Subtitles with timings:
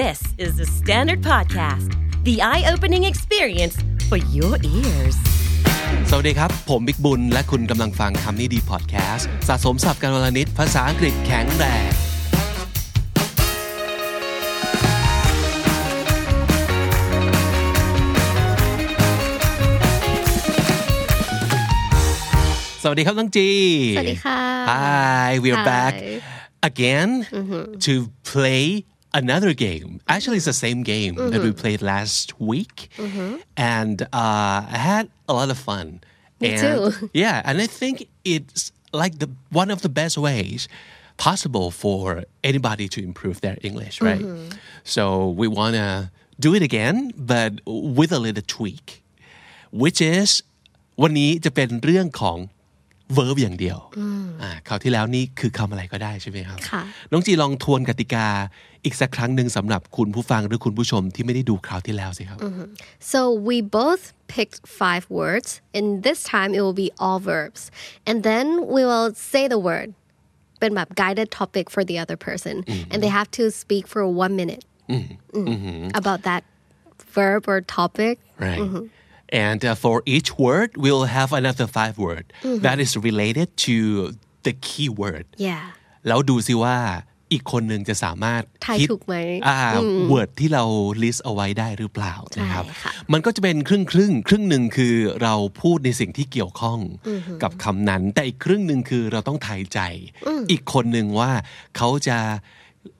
[0.00, 1.90] This is the Standard Podcast,
[2.24, 3.76] the eye opening experience
[4.08, 5.16] for your ears.
[6.10, 11.90] สวัสดีครับ ผมบิ๊กบุญ และคุณกำลังฟังคำนี้ดีพอดแคสต์สะสมสับการวลนิดภาษาอังกฤษแข็งแรง
[22.82, 23.50] สวัสดีครับน้องจี
[23.96, 24.40] สวัสดีค่ะ
[24.70, 25.70] Hi we're Hi.
[25.72, 25.94] back
[26.70, 27.08] again
[27.86, 27.94] to
[28.32, 28.64] play
[29.21, 32.75] another game actually it's the same game that we played last week
[33.75, 35.87] and uh, I had a lot of fun
[36.41, 37.09] Me and too.
[37.13, 37.95] yeah and I think
[38.35, 38.63] it's
[39.01, 39.29] like the
[39.61, 40.59] one of the best ways
[41.27, 42.01] possible for
[42.49, 44.25] anybody to improve their English right
[44.83, 45.03] so
[45.41, 45.89] we want to
[46.45, 46.95] do it again
[47.31, 47.51] but
[47.99, 48.87] with a little tweak
[49.83, 50.27] which is
[51.01, 52.37] วันนี้จะเป็นเรื่องของ
[53.18, 53.78] verb อย่างเดียว
[54.42, 58.26] อ่าคราวที่แล้วนี่คือคำอะไรก็ได้ใช่ไหมครับค่ะน้องจีลองทวนกติกา
[58.84, 62.38] อีกสักครั้งหนึ่งสำหรับคุณผู้ฟังหรือคุณผู้ชมที่ไม่ได้ดูคราวที่แล้วสิครับ
[63.12, 64.02] So we both
[64.34, 67.62] picked five words, and this time it will be all verbs.
[68.08, 69.88] And then we will say the word,
[70.60, 72.54] but map guided topic for the other person.
[72.90, 74.64] And they have to speak for one minute
[74.96, 75.90] Mm.
[76.00, 76.42] about that
[77.16, 78.14] verb or topic.
[78.46, 78.60] right
[79.44, 82.24] and uh, for each word we'll have another five word
[82.64, 83.74] that is related to
[84.46, 85.66] the key word Yeah.
[86.08, 86.76] แล้วดูสิว่า
[87.32, 89.14] อีกคนหนึ่งจะสามารถทายคิดถูกไหม
[89.46, 89.58] อ่า
[90.12, 90.64] word ที่เรา
[91.02, 96.78] list เอาไว้ได้หรือเปล่านะครับใช่ค่ะมันก็จะเป็นครึ่งครึ่งครึ่งหนึ่งคือเราพูดในสิ่งที่เกี่ยวข้อง
[97.42, 99.80] กับคำนั้น แต่อีกครึ่งหนึ่งคือเราต้องทายใจ
[100.50, 101.30] อีกคนหนึ่งว่า
[101.76, 102.18] เขาจะ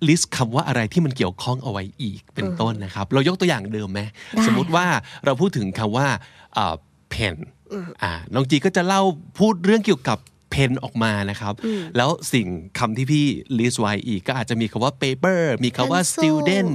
[0.08, 4.00] list คำว่าอะไรที่มันเกี่ยวข้องเอาไว้อีกเป็นต้นนะครับ เรายกตัวอย่างเดิมไหม
[4.46, 4.86] สมมุติว่า
[5.24, 6.06] เราพูดถึงคำว่า
[6.56, 6.74] อ่า
[7.12, 7.36] pen
[8.02, 9.02] อ่าน้องจีก็จะเล่า
[9.38, 10.18] พูดเรื่องเกี่ยวกับ
[10.52, 11.54] เพนออกมานะครับ
[11.96, 12.46] แล้วสิ่ง
[12.78, 13.26] คำที่พี่
[13.58, 16.72] ลิสไว้อีกก็อาจจะมีคำว่า paper มีคำว่า Pencil student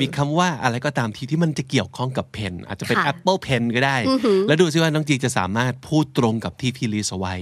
[0.00, 3.96] มีคำว่าอะไรก็ตามที่ที่มันจะเกี่ยวข้องกับเพนอาจจะเป็นค่ะ Apple Pen ก็ได้
[4.46, 7.34] แล้วดูซิว่าน้องจีจะสามารถพูดตรงกับที่พี่ลิสไว้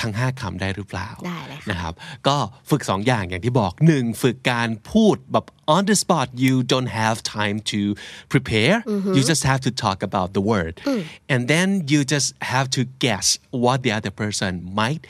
[0.00, 1.94] ทั้ง 5คำได้หรือเปล่าได้เลยค่ะนะครับ
[2.28, 2.36] ก็
[2.70, 4.22] ฝึก 2 อย่างอย่างที่บอก 1.
[4.22, 7.79] ฝึกการพูดแบบ on the spot you don't have time to
[8.33, 8.73] prepare
[9.15, 10.73] you just have to talk about the word
[11.33, 13.27] and then you just have to guess
[13.63, 14.51] what the other person
[14.81, 15.01] might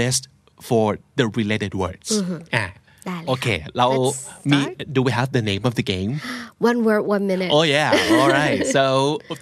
[0.00, 0.22] list
[0.68, 0.86] for
[1.18, 2.08] the related words
[2.56, 2.66] อ่ะ
[3.06, 3.46] ได้เลยค่ะ โอเค
[3.78, 4.18] เรา Let's
[4.50, 4.94] มี start.
[4.96, 6.12] do we have the name of the game
[6.70, 7.50] One word, one minute.
[7.56, 7.90] Oh yeah
[8.20, 8.84] all right so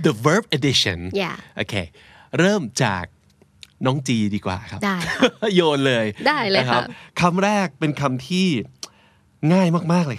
[0.07, 1.37] the verb edition Yeah.
[1.57, 1.75] โอเค
[2.39, 3.05] เริ่มจาก
[3.87, 6.83] น้องจีดีกว่าครับ ได้ค่ะ โยนเลย ได้เลย น ค่ะ รับ
[7.21, 8.49] คำแรกเป็นคำที่
[9.54, 10.12] ง่ายมากๆ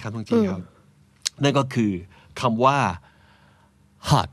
[4.03, 4.29] hug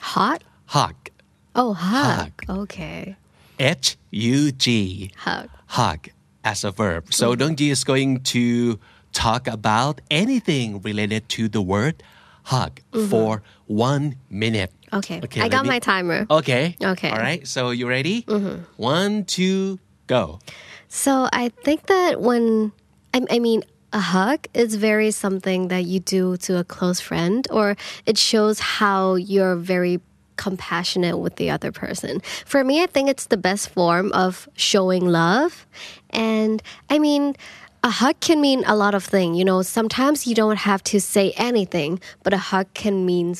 [0.00, 0.42] hug?
[0.66, 1.10] Hug
[1.54, 2.32] oh hug.
[2.48, 2.58] Hug.
[2.62, 3.16] okay.
[3.58, 5.48] H u g hug.
[5.66, 6.08] Hug
[6.44, 7.12] as a verb.
[7.12, 7.40] So mm.
[7.40, 8.78] Nongji is going to
[9.12, 12.02] talk about anything related to the word
[12.44, 13.08] hug mm-hmm.
[13.08, 14.72] for one minute.
[14.92, 16.26] Okay, okay I got my timer.
[16.30, 16.76] Okay.
[16.82, 17.10] Okay.
[17.10, 17.46] All right.
[17.46, 18.22] So you ready?
[18.22, 18.62] Mm-hmm.
[18.76, 20.38] One two go.
[20.88, 22.72] So I think that when
[23.12, 23.62] I, I mean
[23.92, 27.76] a hug is very something that you do to a close friend or
[28.06, 30.00] it shows how you're very
[30.36, 32.20] compassionate with the other person.
[32.46, 35.66] For me, I think it's the best form of showing love.
[36.10, 37.34] And I mean,
[37.82, 39.38] a hug can mean a lot of things.
[39.38, 43.34] You know, sometimes you don't have to say anything, but a hug can mean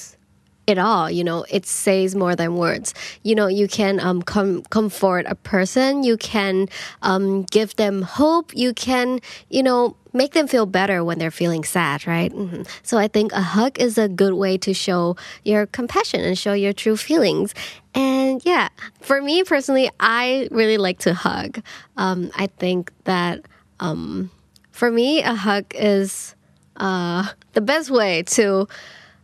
[0.69, 2.95] it all you know it says more than words.
[3.23, 6.69] You know you can um, com- comfort a person you can
[7.03, 11.65] um, give them hope you can you know make them feel better when they're feeling
[11.65, 12.33] sad right?
[12.33, 16.37] Hmm so i think a hug is a good way to show your compassion and
[16.37, 17.55] show your true feelings.
[17.95, 18.69] And yeah
[19.01, 21.63] for me personally i really like to hug.
[21.97, 23.47] Um, i think that
[23.81, 24.31] um,
[24.71, 26.35] for me a hug is
[26.77, 28.69] uh, the best way to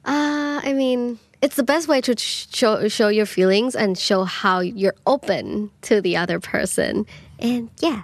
[0.05, 4.60] uh, I mean, it's the best way to show show your feelings and show how
[4.60, 7.05] you're open to the other person.
[7.38, 8.03] And yeah,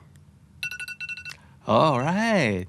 [1.67, 2.67] All right.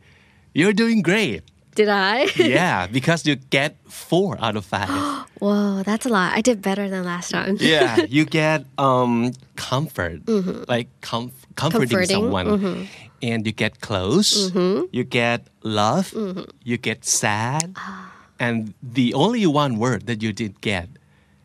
[0.54, 1.44] You're doing great.
[1.76, 2.28] did I?
[2.36, 4.90] Yeah, because you get four out of five.
[5.44, 6.32] Whoa, that's a lot.
[6.36, 7.58] I did better than last time.
[7.60, 10.64] yeah, you get um comfort, mm-hmm.
[10.72, 12.84] like com- comforting, Comforting, someone, mm-hmm.
[13.22, 14.52] and you get close.
[14.52, 14.88] Mm-hmm.
[14.92, 16.16] You get love.
[16.64, 18.11] You get sad, ah.
[18.42, 20.90] And the only one word that you did get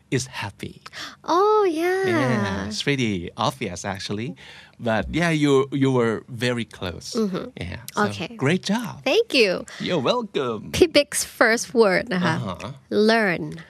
[0.09, 0.81] is happy.
[1.23, 2.09] Oh yeah.
[2.09, 4.33] Yeah, it's pretty obvious actually,
[4.81, 7.13] but yeah, you you were very close.
[7.59, 7.85] Yeah.
[7.93, 8.33] so Okay.
[8.39, 9.03] Great job.
[9.05, 9.65] Thank you.
[9.79, 10.71] You're welcome.
[10.73, 12.71] Pibik's first word, uh Uh-huh.
[12.89, 13.61] learn.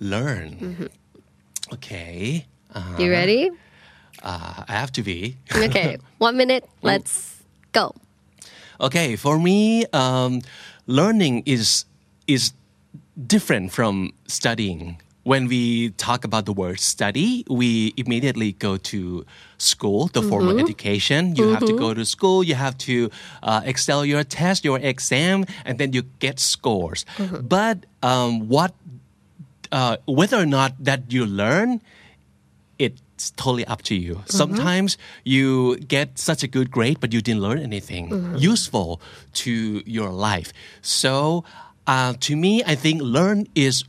[0.00, 0.88] Learn.
[1.72, 2.46] Okay.
[2.74, 3.50] Uh, You ready?
[4.22, 5.36] uh, I have to be.
[5.66, 6.64] Okay, one minute.
[6.82, 7.42] Let's
[7.72, 7.92] go.
[8.80, 10.40] Okay, for me, um,
[10.86, 11.84] learning is
[12.26, 12.52] is
[13.26, 15.00] different from studying.
[15.26, 19.26] When we talk about the word study, we immediately go to
[19.58, 21.34] school, the formal education.
[21.34, 23.10] You have to go to school, you have to
[23.42, 27.04] uh, excel your test, your exam, and then you get scores.
[27.42, 28.74] But um, what,
[29.72, 31.80] uh, whether or not that you learn,
[32.78, 34.22] it's totally up to you.
[34.26, 39.00] Sometimes you get such a good grade, but you didn't learn anything useful
[39.42, 40.52] to your life.
[40.82, 41.42] So,
[41.86, 43.84] uh, to me, I think learn is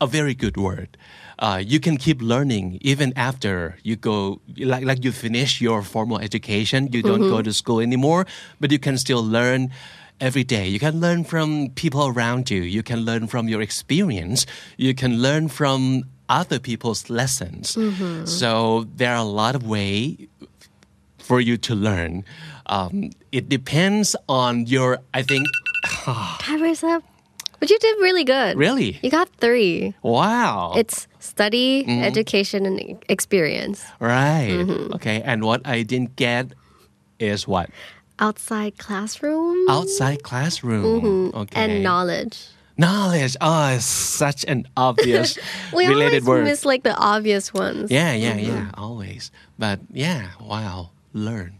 [0.00, 0.96] a very good word.
[1.38, 6.18] Uh, you can keep learning even after you go, like, like you finish your formal
[6.18, 6.88] education.
[6.92, 8.26] You don't go to school anymore,
[8.60, 9.70] but you can still learn
[10.20, 10.68] every day.
[10.68, 12.62] You can learn from people around you.
[12.62, 14.46] You can learn from your experience.
[14.76, 17.76] You can learn from other people's lessons.
[18.24, 20.28] So there are a lot of way
[21.18, 22.24] for you to learn.
[22.66, 25.48] Um, it depends on your, I think,
[26.38, 27.02] Time yourself.
[27.62, 28.56] But you did really good.
[28.58, 29.94] really, You got three.
[30.02, 30.74] wow.
[30.74, 32.02] It's study, mm-hmm.
[32.02, 33.84] education, and experience.
[34.00, 34.50] right.
[34.50, 34.94] Mm-hmm.
[34.94, 35.22] Okay.
[35.22, 36.54] And what I didn't get
[37.20, 37.70] is what?
[38.18, 41.02] Outside classroom Outside classroom.
[41.02, 41.38] Mm-hmm.
[41.38, 41.54] Okay.
[41.54, 42.48] and knowledge.
[42.76, 43.36] Knowledge.
[43.40, 45.38] Oh, it's such an obvious
[45.72, 46.44] We related always word.
[46.50, 47.92] miss like the obvious ones.
[47.92, 49.30] Yeah, yeah, yeah, always.
[49.56, 51.54] But yeah, wow, learn.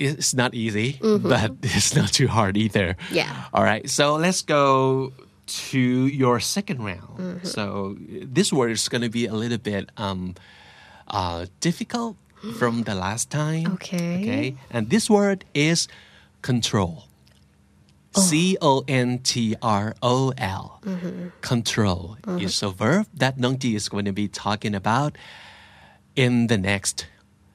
[0.00, 2.96] It's not easy, but it's not too hard either.
[3.12, 3.28] Yeah.
[3.52, 5.12] All right, so let's go
[5.68, 7.44] to your second round.
[7.46, 10.34] So this word is going to be a little bit um,
[11.08, 12.16] uh, difficult
[12.58, 13.74] from the last time.
[13.74, 14.22] Okay.
[14.22, 15.88] Okay, and this word is
[16.42, 17.04] control.
[18.16, 20.82] C O N T R O L.
[21.42, 25.16] Control is a verb that Nongji is going to be talking about
[26.16, 27.06] in the next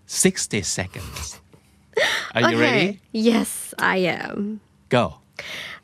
[0.07, 1.41] 60 seconds.
[2.33, 2.57] Are you Okay.
[2.57, 2.99] ready?
[3.11, 4.61] Yes, I am.
[4.89, 5.15] Go.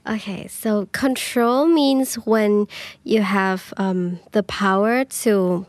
[0.07, 2.67] Okay, so control means when
[3.03, 5.65] you have um, the power to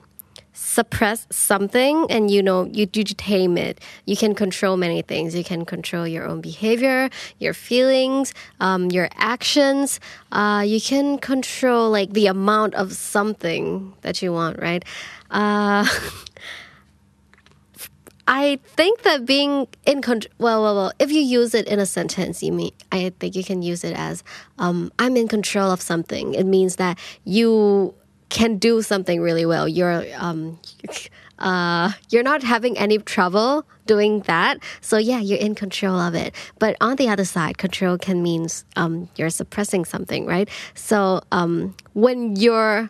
[0.55, 5.43] suppress something and you know you, you tame it you can control many things you
[5.43, 7.09] can control your own behavior
[7.39, 9.99] your feelings um, your actions
[10.31, 14.85] uh, you can control like the amount of something that you want right
[15.31, 15.87] uh,
[18.29, 21.87] I think that being in control, well, well, well, if you use it in a
[21.87, 24.23] sentence, you mean, I think you can use it as,
[24.59, 26.35] um, I'm in control of something.
[26.35, 27.95] It means that you
[28.29, 29.67] can do something really well.
[29.69, 30.59] You're, um,
[31.41, 34.59] uh, you're not having any trouble doing that.
[34.81, 36.35] So yeah, you're in control of it.
[36.61, 38.47] But on the other side, control can mean,
[38.77, 40.49] um, you're suppressing something, right?
[40.75, 42.89] So, um, when you're,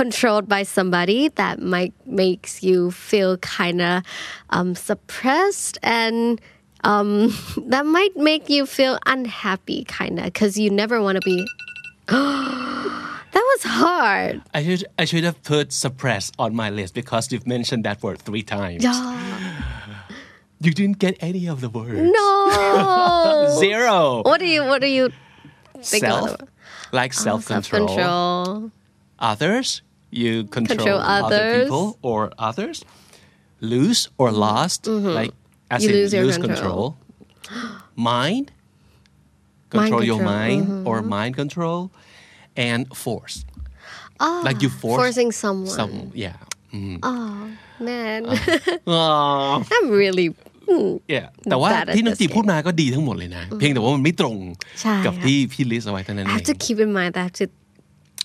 [0.00, 4.02] controlled by somebody that might makes you feel kind of
[4.48, 6.40] um, suppressed and
[6.84, 7.28] um,
[7.66, 11.46] that might make you feel unhappy kind of because you never want to be
[12.06, 17.46] that was hard I should I should have put suppress on my list because you've
[17.46, 18.84] mentioned that word three times.
[20.62, 21.96] You didn't get any of the words.
[21.96, 24.20] no Zero.
[24.26, 25.08] what do you what do you
[25.80, 26.48] think of self, the-
[26.92, 27.88] like self control.
[27.88, 28.70] self-control
[29.20, 29.82] Others,
[30.21, 31.63] you control, Control other others.
[31.63, 32.19] people or
[32.49, 32.77] others.
[33.73, 35.33] Lose or lost, like
[35.73, 35.83] as Mm-hmm.
[35.83, 36.83] You in lose your lose control.
[37.41, 37.77] control.
[37.95, 41.79] Mind, Mind control your control, mind or mind control,
[42.67, 43.35] and force.
[44.47, 46.37] like you force Ah, forcing someone some, yeah.
[46.73, 46.99] Mm.
[47.03, 47.49] oh
[47.87, 48.21] man
[48.87, 49.63] Aw.
[49.75, 50.27] I'm really
[51.15, 51.27] yeah.
[51.49, 54.37] แต่ว่า Bad at ที่นัก this จี game พูดมาก็ดีทั้งหมดเลยนะ เพียงแต่ว่ามันไม่ตรง
[54.81, 57.37] ใช่ กับ ค่ะ ที่พี่ลิสต์เอาไว้เท่านั้น I เอ have to ง keep in mind that I have
[57.41, 57.45] to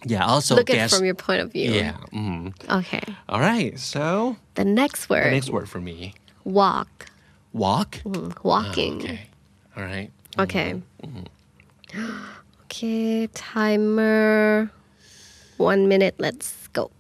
[0.06, 1.72] yeah also look at guess it from your point of view.
[1.72, 2.54] Yeah mhm.
[2.70, 3.04] okay.
[3.28, 5.26] All right so the next word.
[5.26, 6.14] the next word for me.
[6.44, 7.08] Walk.
[7.54, 8.02] Walk?
[8.06, 8.48] Mm-hmm.
[8.48, 9.02] Walking.
[9.02, 9.20] Ah, okay.
[9.78, 10.12] All right.
[10.40, 10.82] Okay.
[11.04, 11.26] Mm-hmm.
[12.66, 14.70] Okay, timer.
[15.56, 16.16] One minute.
[16.18, 16.92] Let's go.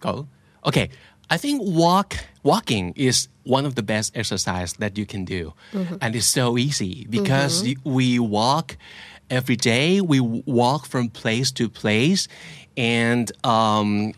[0.00, 0.26] go.
[0.66, 0.90] Okay
[1.32, 5.54] I think walk walking is one of the best exercise that you can do.
[5.72, 5.96] Mm-hmm.
[6.02, 8.76] And it's so easy because y- we walk
[9.32, 12.28] every day we walk from place to place
[12.76, 14.12] and um,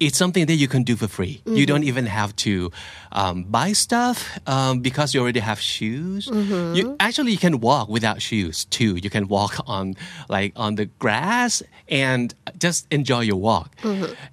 [0.00, 1.42] it's something that you can do for free.
[1.44, 2.70] You don't even have to
[3.10, 6.28] um, buy stuff um, because you already have shoes.
[6.76, 8.96] You actually you can walk without shoes too.
[8.96, 9.96] You can walk on
[10.28, 13.68] like on the grass and just enjoy your walk.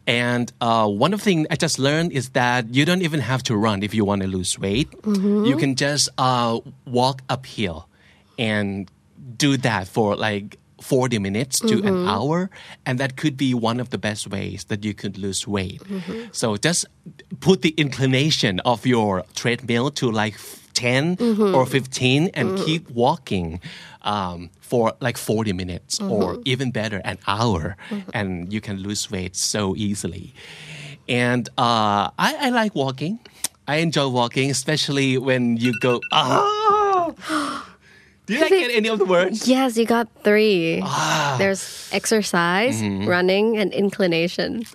[0.05, 3.41] And uh, one of the things I just learned is that you don't even have
[3.43, 4.89] to run if you want to lose weight.
[5.49, 7.87] You can just uh, walk uphill
[8.37, 8.91] and
[9.37, 12.49] do that for like 40 minutes to an hour
[12.85, 15.81] and that could be one of the best ways that you could lose weight
[16.31, 16.85] so just
[17.39, 20.35] put the inclination of your treadmill to like
[20.75, 21.17] 10
[21.55, 23.61] or 15 and keep walking
[24.03, 27.77] um, for like 40 minutes or even better, an hour.
[28.13, 30.33] And you can lose weight so easily.
[31.07, 33.19] And uh, I, I like walking.
[33.67, 36.01] I enjoy walking, especially when you go.
[36.11, 37.61] Ah!
[38.25, 39.47] Did I get any of the words?
[39.47, 40.81] Yes, you got three.
[40.83, 41.35] Ah.
[41.37, 43.05] There's exercise, Mm-hmm.
[43.07, 44.65] running, and inclination.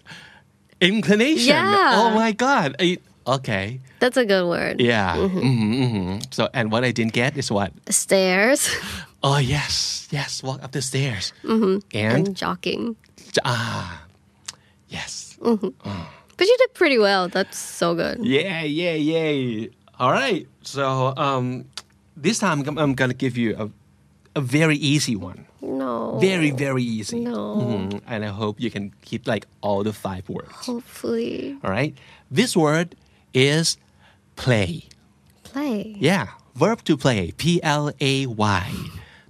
[0.81, 1.55] Inclination.
[1.55, 1.93] Yeah.
[1.99, 2.77] Oh my God.
[2.81, 3.81] I- okay.
[3.99, 4.81] That's a good word.
[4.81, 5.17] Yeah.
[5.17, 7.73] hmm hmm So, and what I didn't get is what?
[7.91, 8.71] Stairs
[9.23, 10.09] Oh, yes.
[10.11, 10.43] Yes.
[10.43, 11.33] Walk up the stairs.
[11.45, 12.97] And, and jogging.
[13.45, 14.01] ah,
[14.89, 15.37] yes.
[15.43, 17.29] But you did pretty well.
[17.29, 18.25] That's so good.
[18.25, 19.67] Yeah, yeah, yeah.
[19.99, 20.47] All right.
[20.63, 21.67] So, um,
[22.21, 23.71] this time I'm, I'm going to give you a,
[24.37, 25.47] a very easy one.
[25.63, 26.19] No.
[26.21, 27.21] Very, very easy.
[27.21, 27.57] No.
[27.57, 28.01] Mhm.
[28.07, 30.53] And I hope you can hit like all the five words.
[30.53, 31.59] Hopefully.
[31.65, 31.97] All right.
[32.31, 32.95] This word
[33.35, 33.77] is
[34.37, 34.85] play.
[35.45, 35.97] Play.
[35.99, 36.29] Yeah.
[36.55, 37.33] Verb to play.
[37.37, 38.73] P L A Y.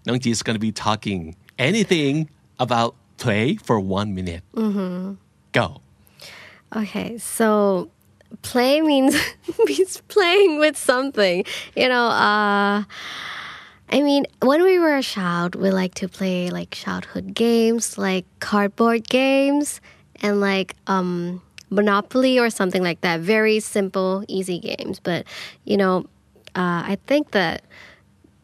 [0.07, 2.29] Nong Ji is going to be talking anything
[2.59, 4.43] about play for one minute.
[4.55, 5.15] Mm-hmm.
[5.53, 5.81] Go.
[6.75, 7.91] Okay, so
[8.43, 9.17] play means
[9.67, 11.45] means playing with something.
[11.77, 12.85] You know, uh
[13.93, 18.25] I mean, when we were a child, we like to play like childhood games, like
[18.39, 19.81] cardboard games
[20.23, 23.21] and like um Monopoly or something like that.
[23.21, 24.99] Very simple, easy games.
[25.01, 25.25] But
[25.65, 26.07] you know,
[26.57, 27.63] uh, I think that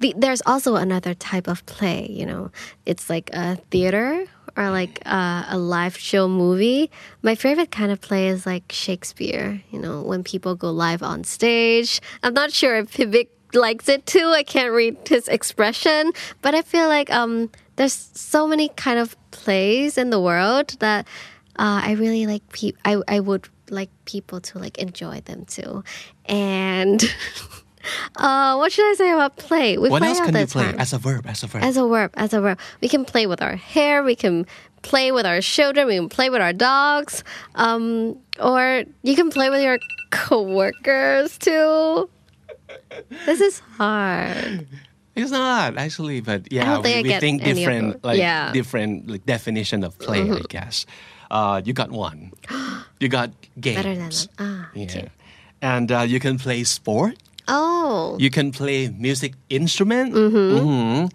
[0.00, 2.50] the, there's also another type of play you know.
[2.85, 4.25] It's like a theater
[4.57, 6.91] or like a, a live show movie.
[7.23, 11.25] My favorite kind of play is like shakespeare you know when people go live on
[11.25, 12.00] stage.
[12.23, 14.29] I'm not sure if Hibik likes it too.
[14.29, 16.12] I can't read his expression
[16.43, 21.07] but i feel like um there's so many kind of plays in the world that
[21.59, 25.85] uh, i really like pe- I, I would like people to like enjoy them too.
[26.26, 27.03] And
[28.16, 29.78] Uh, what should I say about play?
[29.78, 30.78] We What play else all can the you play time.
[30.81, 31.26] as a verb?
[31.26, 31.62] As a verb.
[31.62, 32.59] As a verb, as a verb.
[32.81, 34.02] We can play with our hair.
[34.02, 34.47] We can
[34.83, 35.87] play with our children.
[35.88, 37.25] We can play with our dogs.
[37.55, 39.78] Um, or you can play with your
[40.11, 42.09] coworkers too.
[43.26, 44.66] This is hard.
[45.14, 48.45] It's not actually, but yeah, think we, we think different, like Yeah.
[48.47, 48.52] Mm-hmm.
[48.52, 50.31] different like definition of play.
[50.31, 50.85] I guess.
[51.31, 52.33] Uh, you got one.
[52.99, 53.28] You got
[53.61, 53.76] games.
[53.76, 54.28] Better than that.
[54.38, 55.09] Ah, Yeah.
[55.61, 57.16] And uh, you can play sport.
[57.49, 60.15] Oh, You can play music instrument.
[60.15, 60.59] Mm-hmm.
[60.59, 61.12] Mhm.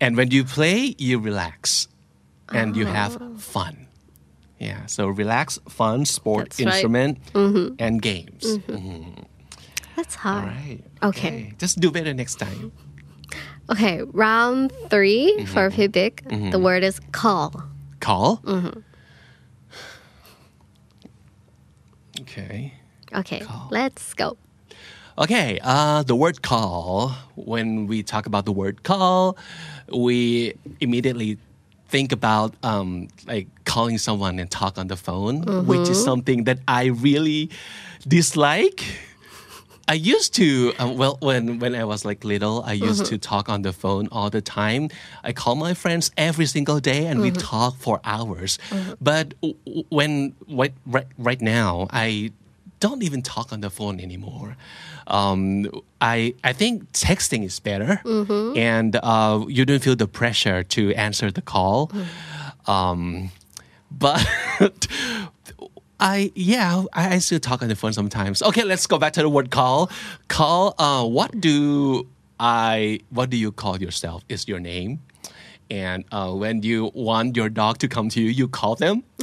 [0.00, 1.88] And when you play, you relax
[2.52, 3.36] and you have Oh.
[3.36, 3.86] fun.
[4.58, 4.86] Yeah.
[4.86, 6.72] So relax, fun, sport, That's right.
[6.74, 7.74] instrument, Mm-hmm.
[7.78, 8.58] and games.
[8.68, 9.24] Mhm.
[9.96, 10.48] that's hard.
[10.48, 10.80] right.
[11.02, 11.52] Okay.
[11.58, 12.72] Just do better next time.
[13.70, 15.52] Okay, round 3 Mm-hmm.
[15.52, 16.24] for Hibik.
[16.52, 17.52] The word is call.
[18.00, 18.40] Call.
[18.44, 18.80] Mm-hmm.
[22.20, 22.72] Okay.
[23.14, 23.68] Okay, Call.
[23.70, 24.36] let's go.
[25.16, 29.36] Okay, uh, the word call, when we talk about the word call,
[29.92, 31.38] we immediately
[31.88, 36.58] think about um, like calling someone and talk on the phone, which is something that
[36.66, 37.48] I really
[38.08, 38.82] dislike.
[39.86, 43.48] I used to, um, well, when, when I was like little, I used to talk
[43.48, 44.88] on the phone all the time.
[45.22, 48.58] I call my friends every single day and we talk for hours.
[49.00, 50.72] But w- w- when, right,
[51.18, 52.32] right now, I
[52.80, 54.56] don't even talk on the phone anymore.
[55.06, 55.66] Um,
[56.00, 58.00] I I think texting is better,
[58.56, 61.90] and uh, you don't feel the pressure to answer the call.
[62.66, 63.30] Um,
[63.90, 64.26] but
[66.00, 68.42] I yeah I, I still talk on the phone sometimes.
[68.42, 69.90] Okay, let's go back to the word call.
[70.28, 70.74] Call.
[70.78, 72.06] Uh, what do
[72.40, 73.00] I?
[73.10, 74.24] What do you call yourself?
[74.28, 75.00] Is your name?
[75.70, 79.02] And uh, when you want your dog to come to you, you call them.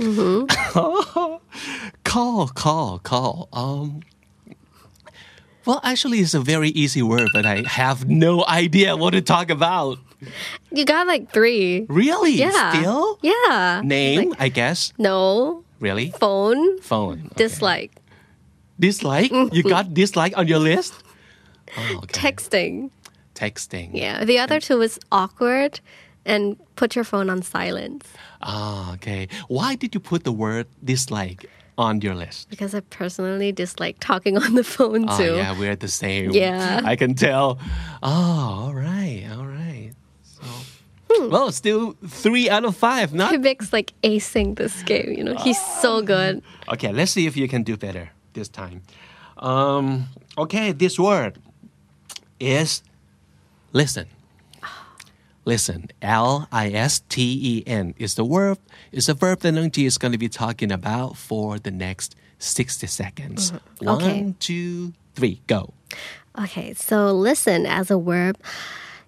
[2.11, 3.47] call, call, call.
[3.53, 4.01] Um,
[5.65, 9.49] well, actually, it's a very easy word, but I have no idea what to talk
[9.49, 9.97] about.
[10.71, 11.85] You got like three.
[11.87, 12.33] Really?
[12.33, 12.73] Yeah.
[12.73, 13.17] Still?
[13.21, 13.81] Yeah.
[13.83, 14.93] Name, Like, I guess.
[14.97, 15.63] no.
[15.79, 16.11] Really?
[16.11, 16.79] Phone.
[16.81, 17.25] Phone.
[17.25, 17.35] Okay.
[17.47, 17.91] Dislike.
[18.79, 19.31] Dislike?
[19.53, 20.93] You got dislike on your list?
[21.77, 22.13] Oh, okay.
[22.13, 22.91] Texting.
[23.33, 23.89] Texting.
[23.93, 24.23] Yeah.
[24.25, 25.79] The other two was awkward
[26.23, 28.05] and put your phone on silence
[28.43, 29.27] Ah, okay.
[29.47, 32.49] Why did you put the word dislike on your list?
[32.49, 35.35] because I personally dislike talking on the phone Oh, too.
[35.35, 36.31] yeah, we're the same.
[36.31, 36.81] Yeah.
[36.83, 37.59] I can tell.
[38.03, 39.91] Oh, all right, all right.
[40.23, 40.43] So,
[41.13, 41.29] Hmm.
[41.29, 43.13] well, still three out of five.
[43.13, 45.35] Not Hibik's like acing this game, you know.
[45.35, 46.41] He's so good.
[46.69, 46.91] okay.
[46.93, 48.81] Let's see if you can do better this time.
[49.37, 50.05] Um,
[50.37, 51.37] okay, this word
[52.39, 52.81] is
[53.73, 54.07] listen.
[55.43, 58.59] Listen, L I S T E N is the verb.
[58.91, 62.15] Is a verb that Nung Ji is going to be talking about for the next
[62.37, 63.51] 60 seconds.
[63.51, 63.89] Mm-hmm.
[63.89, 64.21] Okay.
[64.21, 65.73] One, two, three, go.
[66.39, 68.37] Okay, so listen as a verb.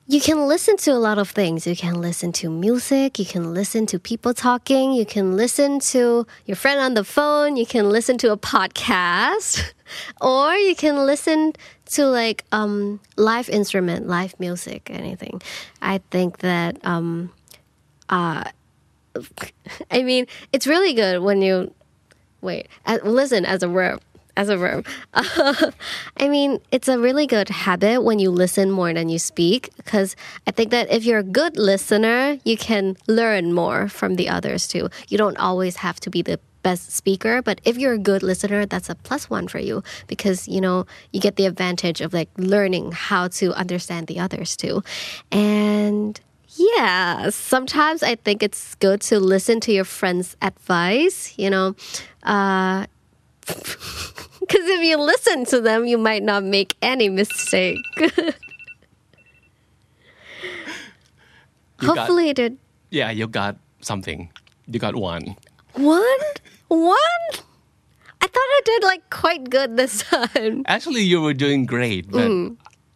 [0.06, 1.66] You can listen to a lot of things.
[1.66, 6.28] You can listen to music, you can listen to people talking, you can listen to
[6.46, 9.64] your friend on the phone, you can listen to a podcast,
[10.22, 11.54] or you can listen
[11.92, 15.42] to like um, live instrument, live music, anything.
[15.82, 17.32] I think that um,
[18.10, 18.44] uh,
[19.92, 21.74] I mean, it's really good when you
[22.42, 22.68] wait,
[23.06, 24.02] listen as a verb.
[24.36, 24.88] As a verb.
[25.14, 30.16] I mean, it's a really good habit when you listen more than you speak because
[30.48, 34.68] I think that if you're a good listener, you can learn more from the others
[34.68, 34.90] too.
[35.08, 38.66] You don't always have to be the best speaker, but if you're a good listener,
[38.66, 42.30] that's a plus one for you because, you know, you get the advantage of like
[42.38, 44.82] learning how to understand the others too.
[45.32, 46.20] And
[46.56, 51.76] yeah, sometimes I think it's good to listen to your friend's advice, you know,
[52.24, 52.86] uh,
[54.40, 57.78] because if you listen to them, you might not make any mistake.
[61.82, 62.58] You got- Hopefully, it did
[62.92, 64.30] yeah, you got something.
[64.68, 65.36] You got one.
[65.74, 66.04] one,
[66.68, 66.98] one.
[68.22, 70.64] I thought I did like quite good this time.
[70.68, 72.32] Actually, you were doing great, but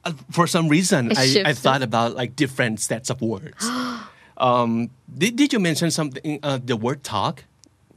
[0.06, 3.66] uh, for some reason, I, I thought about like different sets of words.
[4.38, 6.40] um, did, did you mention something?
[6.44, 7.44] Uh, the word talk?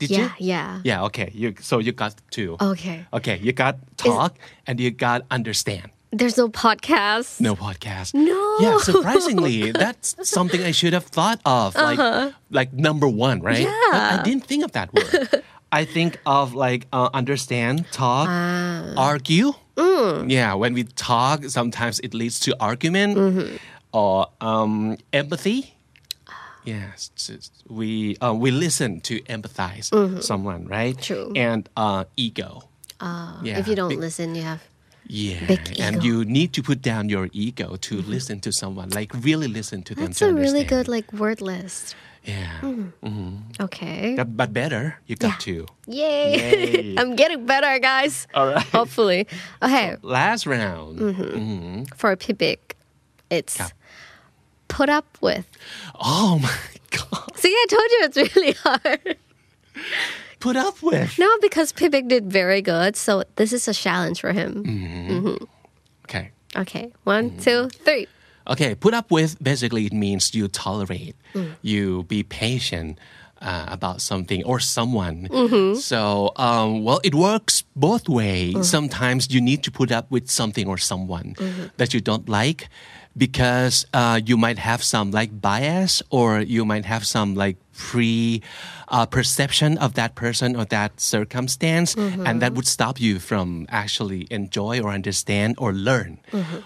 [0.00, 0.16] Did you?
[0.16, 0.80] Yeah, yeah.
[0.85, 1.04] Yeah.
[1.09, 1.30] Okay.
[1.35, 2.57] You so you got two.
[2.61, 3.04] Okay.
[3.12, 3.37] Okay.
[3.38, 4.35] You got talk
[4.66, 5.90] and you got understand.
[6.12, 7.38] There's no podcast.
[7.40, 8.14] No podcast.
[8.14, 8.35] No.
[8.59, 11.76] Yeah, surprisingly, that's something I should have thought of.
[11.76, 13.62] Like, like number one, right?
[13.62, 14.23] But I Uh-huh.
[14.26, 15.45] Didn't think of that word.
[15.73, 18.95] I think of like uh, understand, talk, Ah.
[18.99, 19.52] argue.
[19.78, 20.26] Mm.
[20.30, 23.57] Yeah, when we talk, sometimes it leads to argument Mm-hmm.
[23.95, 25.78] or um, empathy.
[26.64, 29.88] Yes, it's- it's- we uh, we listen to empathize
[30.23, 30.97] someone, right?
[30.97, 31.14] Mm-hmm.
[31.14, 31.33] True.
[31.37, 32.62] And uh, ego.
[33.00, 34.61] yeah, if you don't be- listen, you have.
[35.09, 39.49] yeah, and you need to put down your ego to listen to someone, like really
[39.49, 40.07] listen to them.
[40.12, 41.97] That's to a really good like word list.
[42.23, 42.61] Yeah,
[43.61, 44.14] Okay.
[44.17, 45.00] but, but better.
[45.06, 45.37] You got Yeah.
[45.41, 45.67] two.
[45.89, 46.37] Yay.
[46.37, 46.95] Yay.
[47.00, 48.26] I'm getting better, guys.
[48.34, 48.67] All right.
[48.76, 49.26] Hopefully.
[49.63, 49.97] Okay.
[50.02, 50.99] Last round.
[51.00, 51.84] Mm-hmm.
[51.97, 52.76] For Pipik,
[53.30, 53.69] it's Yeah.
[54.71, 55.47] Put up with.
[56.00, 56.59] Oh my
[56.91, 57.37] god!
[57.37, 59.17] See, I told you it's really hard.
[60.41, 61.19] Put up with.
[61.19, 64.65] No, because Pipik did very good, so this is a challenge for him.
[64.65, 65.47] Mm.
[66.04, 66.30] Okay.
[66.56, 67.41] Okay, one, Mm-hmm.
[67.41, 68.06] two, three.
[68.49, 71.15] Okay, put up with basically it means you tolerate,
[71.63, 72.99] you be patient
[73.41, 75.28] uh, about something or someone.
[75.76, 78.69] So, um, well, it works both ways.
[78.69, 81.37] Sometimes you need to put up with something or someone
[81.76, 82.69] that you don't like
[83.16, 88.42] because uh, you might have some like bias or you might have some like pre
[88.88, 94.26] uh, perception of that person or that circumstance and that would stop you from actually
[94.30, 96.18] enjoy or understand or learn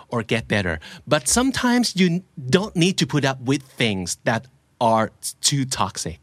[0.09, 0.81] or get better.
[1.07, 4.47] But sometimes you don't need to put up with things that
[4.81, 6.19] are too toxic.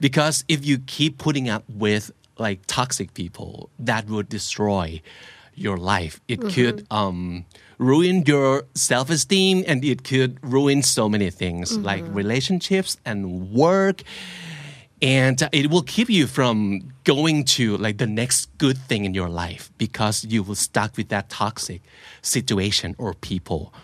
[0.00, 5.00] Because if you keep putting up with like toxic people that would destroy
[5.54, 6.20] your life.
[6.28, 7.44] It could um,
[7.82, 14.02] ruin your self-esteem and it could ruin so many things like relationships and work.
[15.02, 19.28] And it will keep you from going to like the next good thing in your
[19.28, 21.82] life because you will stuck with that toxic
[22.22, 23.74] situation or people.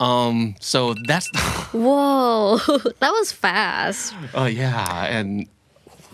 [0.00, 1.26] Um so that's
[1.72, 2.58] Whoa,
[3.00, 4.14] that was fast.
[4.34, 5.48] oh yeah and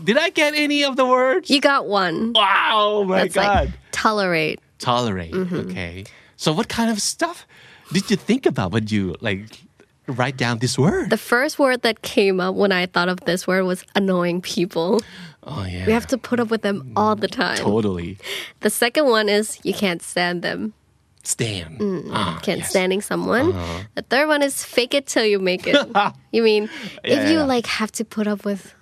[0.03, 1.51] did i get any of the words?
[1.51, 2.33] You got one.
[2.35, 3.45] wow oh my That's god.
[3.67, 4.61] like tolerate.
[4.79, 6.05] tolerate okay
[6.37, 7.47] so what kind of stuff
[7.93, 9.61] did you think about when you like
[10.07, 13.47] write down this word The first word that came up when I thought of this
[13.47, 15.01] word was annoying people.
[15.45, 17.57] oh yeah We have to put up with them all the time.
[17.57, 18.19] totally
[18.61, 20.75] The second one is you can't stand them.
[21.23, 21.81] stand
[22.13, 22.69] Ah, Can't yes.
[22.71, 23.53] standing someone.
[23.95, 25.77] The third one is fake it till you make it.
[26.33, 26.65] you mean
[27.03, 27.45] if Yeah, you yeah.
[27.55, 28.75] like have to put up with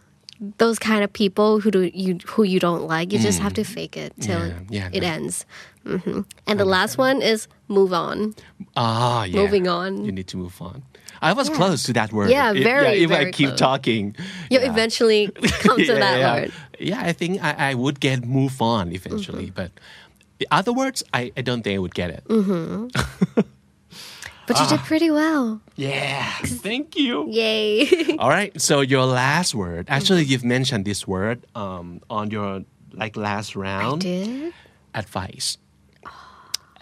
[0.58, 3.64] those kind of people who do you who you don't like, you just have to
[3.64, 4.66] fake it till Mm.
[4.70, 5.08] Yeah, yeah, it no.
[5.08, 5.46] ends.
[5.86, 8.34] hmm And the last one is move on.
[8.76, 9.40] Ah, yeah.
[9.40, 10.04] Moving on.
[10.04, 10.82] You need to move on.
[11.22, 12.30] I was close to that word.
[12.30, 13.58] Yeah, If- very, if I keep close.
[13.58, 14.16] talking,
[14.50, 14.70] You yeah.
[14.72, 15.30] eventually
[15.66, 16.34] come to that yeah.
[16.34, 16.52] word.
[16.80, 19.54] Yeah, I think I, I would get move on eventually, Mm-hmm.
[19.62, 19.70] but
[20.38, 22.24] the other words, I, I don't think I would get it.
[22.26, 22.90] Mm.
[24.46, 24.84] But you did Ah.
[24.86, 25.60] pretty well.
[25.76, 27.26] Yeah, thank you.
[27.30, 28.16] Yay.
[28.18, 29.86] All right, so your last word.
[29.88, 34.02] Actually, you've mentioned this word um, on your like last round.
[34.02, 34.52] did?
[34.94, 35.58] Advice.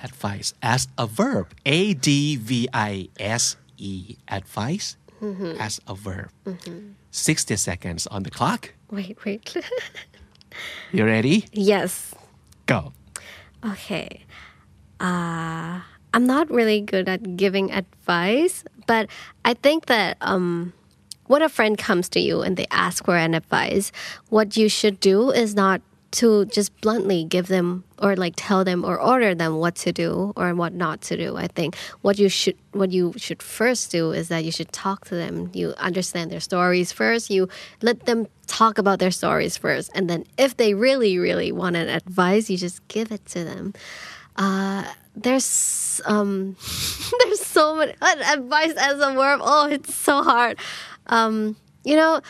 [0.02, 1.52] Advice as a verb.
[1.66, 4.16] A D V I S E.
[4.28, 4.96] Advice
[5.60, 6.30] as a verb.
[7.10, 8.72] 60 seconds on the clock.
[8.90, 9.54] Wait, wait.
[10.92, 11.44] You ready?
[11.52, 12.12] yes.
[12.66, 12.92] Go.
[13.64, 14.24] Okay.
[14.98, 15.80] uh,
[16.12, 19.08] I'm not really good at giving advice, but
[19.44, 20.72] I think that um,
[21.26, 23.92] when a friend comes to you and they ask for an advice,
[24.28, 25.80] what you should do is not
[26.12, 30.32] to just bluntly give them or like tell them or order them what to do
[30.36, 31.36] or what not to do.
[31.36, 35.04] I think what you should what you should first do is that you should talk
[35.06, 35.50] to them.
[35.54, 37.30] You understand their stories first.
[37.30, 37.48] You
[37.80, 41.88] let them talk about their stories first, and then if they really really want an
[41.88, 43.74] advice, you just give it to them.
[44.34, 44.84] Uh,
[45.16, 46.56] there's um,
[47.20, 49.40] there's so much advice as a verb.
[49.42, 50.58] Oh, it's so hard.
[51.06, 52.20] Um, you know,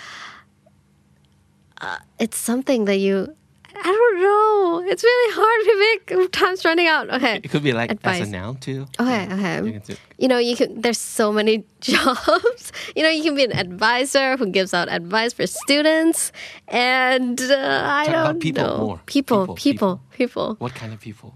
[1.80, 3.34] uh, it's something that you
[3.72, 4.90] I don't know.
[4.90, 6.32] It's really hard, Vivek.
[6.32, 7.08] Time's running out.
[7.08, 7.36] Okay.
[7.42, 8.20] It could be like Advice.
[8.22, 8.86] as a noun too.
[8.98, 9.32] Okay, You
[9.68, 9.80] okay.
[9.86, 10.80] do- You know, you can.
[10.82, 12.72] There's so many jobs.
[12.94, 16.30] You know, you can be an advisor who gives out advice for students,
[16.68, 19.00] and uh, I Talk don't about people know more.
[19.06, 21.34] people, People, people, people, What kind of people?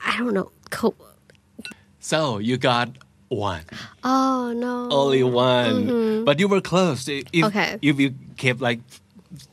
[0.00, 0.50] I don't know.
[0.70, 0.94] Co-
[2.00, 2.88] So you got
[3.28, 3.62] one,
[4.04, 4.88] oh no.
[4.90, 7.08] only one, but you were close.
[7.08, 7.44] If, Mm-hmm.
[7.46, 7.60] Okay.
[7.78, 7.88] Mm-hmm.
[7.88, 8.80] if you kept like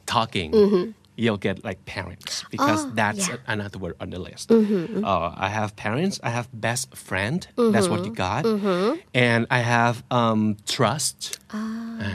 [0.05, 3.35] talking, you'll get like parents because Oh, that's yeah.
[3.35, 3.51] Mm-hmm.
[3.51, 4.51] another word on the list.
[4.51, 6.19] Uh, I have parents.
[6.23, 7.45] I have best friend.
[7.55, 8.99] That's what you got, Mm-hmm.
[9.13, 11.39] and I have um, trust.
[11.51, 11.99] Ah.
[12.01, 12.13] Uh,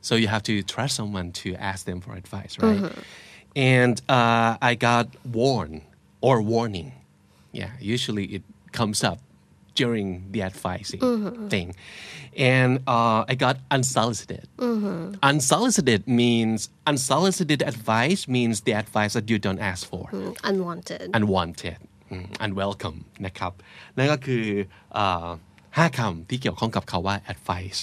[0.00, 2.78] so you have to trust someone to ask them for advice, right?
[2.78, 3.00] Mm-hmm.
[3.56, 5.82] And uh, I got warn
[6.20, 6.92] or warning
[7.59, 8.43] Yeah, usually it
[8.79, 9.19] comes up
[9.81, 11.47] during the advising Mm-hmm.
[11.53, 11.69] thing.
[12.53, 14.45] And uh, I got unsolicited.
[14.57, 15.15] Mm-hmm.
[15.31, 16.59] Unsolicited means
[16.91, 20.03] unsolicited advice means the advice that you don't ask for.
[20.49, 21.05] Unwanted.
[21.17, 21.79] unwanted
[22.11, 23.51] อืม unwelcome นะครับ
[23.97, 24.45] นั่นก็คือ
[24.93, 25.27] เอ่อ
[25.77, 27.81] ห้าคำที่เกี่ยวข้องกับคาว่า advice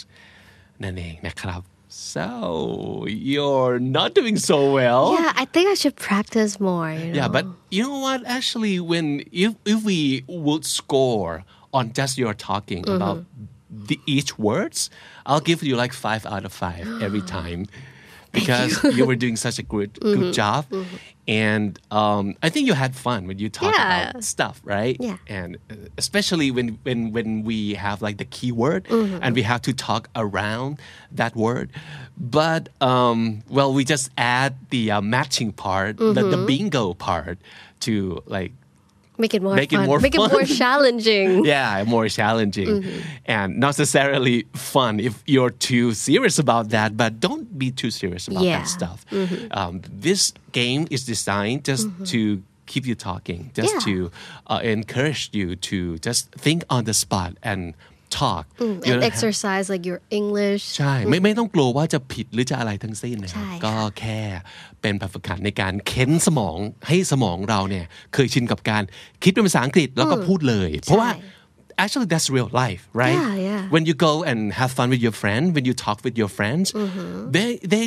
[0.83, 1.61] นั่นเองนะครับ
[1.96, 6.90] so you're not doing so well yeah, I think I should practice more.
[6.92, 7.14] You know?
[7.14, 8.26] Yeah, but you know what?
[8.26, 12.96] Actually, when if if we would score on just your talking Mm-hmm.
[12.98, 13.24] about
[13.70, 14.90] the each words,
[15.26, 17.68] I'll give you like five out of five every time
[18.34, 19.06] because you.
[19.06, 20.22] were doing such a good Mm-hmm.
[20.22, 20.66] good job,
[21.28, 24.10] and um, I think you had fun when you talk Yeah.
[24.12, 24.98] about stuff, right?
[25.00, 25.18] Yeah.
[25.28, 29.20] And uh, especially when when when we have like the keyword Mm-hmm.
[29.24, 30.80] and we have to talk around
[31.16, 31.70] that word,
[32.18, 36.46] but um, well, we just add the uh, matching part, the, the Mm-hmm.
[36.46, 37.38] bingo part
[37.82, 38.52] to like
[39.18, 41.46] make it more Make it more make it more challenging.
[41.54, 42.84] yeah more challenging.
[43.26, 48.28] And not necessarily fun if you're too serious about that but don't be too serious
[48.28, 48.60] about Yeah.
[48.60, 49.06] that stuff
[49.52, 53.80] um, this game is designed just to keep you talking just Yeah.
[53.88, 54.12] to
[54.48, 57.74] uh, encourage you to just think on the spot and
[58.22, 60.64] talk You and don't have- exercise like your English.
[60.78, 64.20] ใช่ไม่ไม่ต้องกลัวว่าจะผิดหรือจะอะไรทั้งสิ้นนะครับใช่ค่ะก็แค่
[64.82, 68.84] เป็นแบบฝึกหัดในการเค้นสมองให้สมองเราเนี่ยเคยชินกับการ
[69.24, 71.10] คิดเป็นภาษาอังกฤษแล้วก็พูดเลย เพราะว่า
[71.84, 73.62] actually that's real life right Yeah, yeah.
[73.74, 76.66] when you go and have fun with your friend when you talk with your friends
[76.84, 77.32] Mm-hmm.
[77.36, 77.84] they they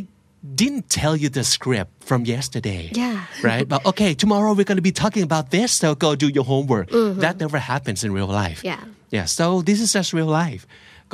[0.61, 3.19] didn't tell you the script from yesterday Yeah.
[3.51, 6.47] right but okay tomorrow we're going to be talking about this so go do your
[6.53, 6.87] homework
[7.25, 8.71] that never happens in real life Mm-hmm.
[8.73, 9.17] Yeah.
[9.17, 10.63] yeah so this is just real life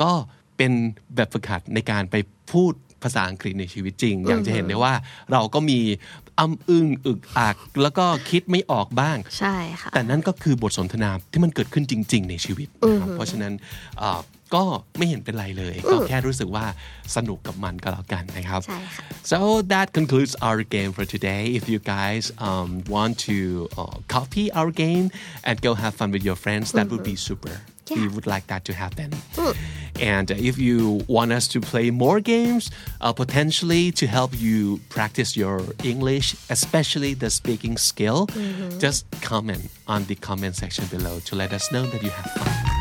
[0.01, 0.11] ก็
[0.57, 0.71] เป็น
[1.15, 2.15] แบบฝึกหัดในการไป
[2.51, 4.93] พูดภาษาอังกฤษในชีวิตจริง อย่างจะเห็นได้ว่า
[5.31, 5.79] เราก็มี
[6.39, 13.53] อ้ำอึ้งอึกอัก แล้วก็คิดไม่ออกบ้าง ใช่ค่ะ แต่นั่นก็คือบทสนทนาที่มันเกิดขึ้นจริง ๆ ในชีวิตนะครับเพราะฉะนั้น
[14.01, 14.19] อ่า
[14.54, 14.64] ก็
[14.98, 16.66] ไม่เห็นเป็นไรเลย ก็แค่รู้สึกว่า
[17.16, 19.38] สนุกกับมันก็แล้วกันนะครับ ใช่ค่ะ So
[19.72, 21.42] that concludes our game for today.
[21.58, 23.38] If you guys um, want to
[23.80, 25.06] uh, copy our game
[25.48, 27.54] and go have fun with your friends, that would be super.
[27.90, 28.14] We Yeah.
[28.16, 29.08] would like that to happen.
[30.14, 30.78] And uh, if you
[31.16, 32.64] want us to play more games,
[33.04, 34.58] uh, potentially to help you
[34.96, 35.56] practice your
[35.92, 38.18] English, especially the speaking skill,
[38.84, 39.00] just
[39.32, 42.71] comment on the comment section below to let us know that you have fun.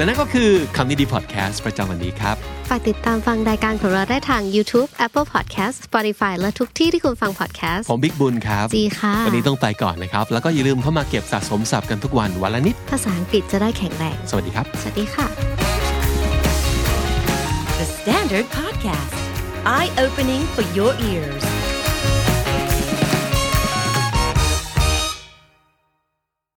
[0.00, 2.36] และนั่นก็คือคำนี้ดีพอดแคสต์ประจำวันนี้ครับ
[2.68, 15.26] ฝากติดตามฟังรายการของเราได้ทาง YouTube Apple Podcast Spotify และทุกที่ที่คุณฟัง podcast ผมบิ๊กบุญครับจีค่ะ วันนี้ต้องไปก่อนนะครับ แล้วก็อย่าลืมเข้ามาเก็บสะสมศัพท์กันทุกวันวันละนิด ภาษาอังกฤษจะได้แข็งแรง สวัสดีครับ สวัสดีค่ะ
[17.78, 19.14] The Standard Podcast,
[19.76, 21.59] eye opening for your ears.